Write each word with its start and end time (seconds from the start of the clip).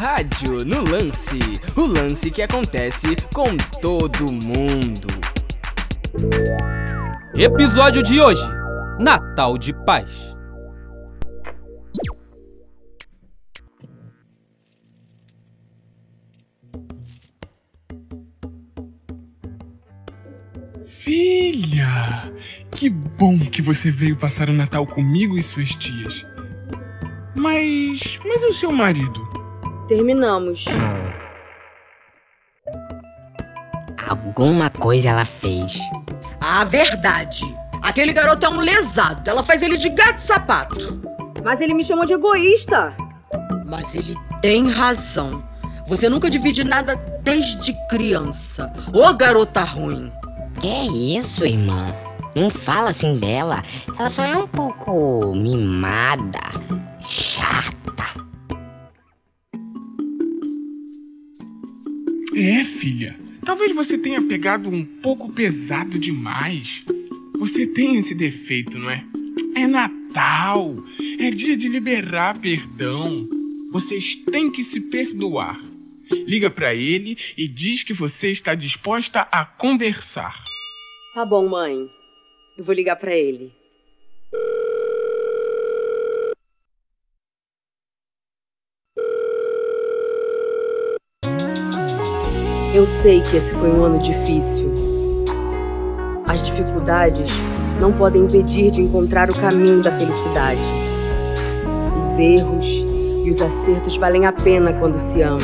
Rádio 0.00 0.64
no 0.64 0.82
Lance 0.82 1.38
o 1.76 1.84
lance 1.84 2.30
que 2.30 2.40
acontece 2.40 3.14
com 3.34 3.54
todo 3.82 4.32
mundo. 4.32 5.06
Episódio 7.34 8.02
de 8.02 8.18
hoje: 8.18 8.42
Natal 8.98 9.58
de 9.58 9.74
Paz. 9.84 10.10
Filha, 20.82 22.32
que 22.70 22.88
bom 22.88 23.38
que 23.38 23.60
você 23.60 23.90
veio 23.90 24.16
passar 24.16 24.48
o 24.48 24.54
Natal 24.54 24.86
comigo 24.86 25.36
e 25.36 25.42
suas 25.42 25.74
tias. 25.74 26.24
Mas, 27.36 28.18
mas 28.24 28.42
e 28.42 28.46
o 28.46 28.54
seu 28.54 28.72
marido? 28.72 29.39
Terminamos. 29.90 30.66
Alguma 34.08 34.70
coisa 34.70 35.08
ela 35.08 35.24
fez. 35.24 35.80
A 36.40 36.62
verdade. 36.62 37.42
Aquele 37.82 38.12
garoto 38.12 38.46
é 38.46 38.48
um 38.48 38.60
lesado. 38.60 39.28
Ela 39.28 39.42
faz 39.42 39.64
ele 39.64 39.76
de 39.76 39.88
gato 39.88 40.18
e 40.18 40.22
sapato. 40.22 41.02
Mas 41.42 41.60
ele 41.60 41.74
me 41.74 41.82
chamou 41.82 42.06
de 42.06 42.12
egoísta. 42.12 42.96
Mas 43.66 43.96
ele 43.96 44.14
tem 44.40 44.70
razão. 44.70 45.42
Você 45.88 46.08
nunca 46.08 46.30
divide 46.30 46.62
nada 46.62 46.94
desde 47.24 47.74
criança. 47.88 48.72
Ô 48.94 49.12
garota 49.12 49.64
ruim. 49.64 50.12
Que 50.60 51.16
isso, 51.18 51.44
irmã? 51.44 51.92
Não 52.36 52.48
fala 52.48 52.90
assim 52.90 53.18
dela. 53.18 53.60
Ela 53.98 54.08
só 54.08 54.24
é 54.24 54.36
um 54.36 54.46
pouco 54.46 55.34
mimada, 55.34 56.38
chata. 57.00 57.79
É, 62.36 62.64
filha. 62.64 63.18
Talvez 63.44 63.74
você 63.74 63.98
tenha 63.98 64.22
pegado 64.22 64.70
um 64.70 64.84
pouco 64.84 65.32
pesado 65.32 65.98
demais. 65.98 66.82
Você 67.38 67.66
tem 67.66 67.96
esse 67.96 68.14
defeito, 68.14 68.78
não 68.78 68.90
é? 68.90 69.04
É 69.56 69.66
Natal. 69.66 70.76
É 71.18 71.30
dia 71.30 71.56
de 71.56 71.68
liberar 71.68 72.38
perdão. 72.38 73.26
Vocês 73.72 74.16
têm 74.16 74.50
que 74.50 74.62
se 74.62 74.90
perdoar. 74.90 75.58
Liga 76.26 76.50
pra 76.50 76.74
ele 76.74 77.16
e 77.36 77.46
diz 77.46 77.82
que 77.82 77.92
você 77.92 78.30
está 78.30 78.54
disposta 78.54 79.20
a 79.22 79.44
conversar. 79.44 80.34
Tá 81.14 81.24
bom, 81.24 81.48
mãe. 81.48 81.88
Eu 82.56 82.64
vou 82.64 82.74
ligar 82.74 82.96
pra 82.96 83.16
ele. 83.16 83.52
Eu 92.72 92.86
sei 92.86 93.20
que 93.20 93.36
esse 93.36 93.52
foi 93.54 93.68
um 93.68 93.82
ano 93.82 93.98
difícil. 93.98 94.72
As 96.28 96.46
dificuldades 96.46 97.28
não 97.80 97.92
podem 97.92 98.22
impedir 98.22 98.70
de 98.70 98.80
encontrar 98.80 99.28
o 99.28 99.34
caminho 99.34 99.82
da 99.82 99.90
felicidade. 99.90 100.60
Os 101.98 102.16
erros 102.16 102.84
e 103.24 103.30
os 103.30 103.42
acertos 103.42 103.96
valem 103.96 104.24
a 104.24 104.32
pena 104.32 104.72
quando 104.74 104.98
se 105.00 105.20
ama. 105.20 105.40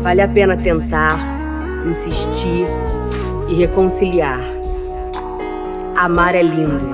Vale 0.00 0.20
a 0.20 0.28
pena 0.28 0.56
tentar, 0.56 1.18
insistir 1.90 2.68
e 3.48 3.54
reconciliar. 3.54 4.40
Amar 5.96 6.36
é 6.36 6.42
lindo. 6.42 6.86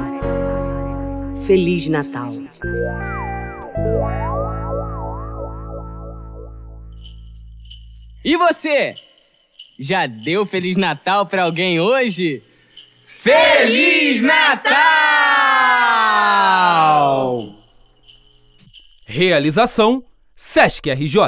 Feliz 1.46 1.86
Natal. 1.86 2.32
E 8.24 8.38
você? 8.38 8.94
Já 9.78 10.06
deu 10.06 10.46
Feliz 10.46 10.76
Natal 10.76 11.26
pra 11.26 11.42
alguém 11.44 11.80
hoje? 11.80 12.42
Feliz 13.04 14.22
Natal! 14.22 14.74
Realização: 19.06 20.04
Sesc 20.36 20.90
RJ. 20.90 21.18